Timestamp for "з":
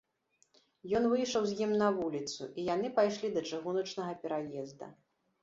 1.51-1.57